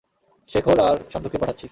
[0.49, 1.67] শেখর আর সান্ধুকে পাঠাচ্ছি।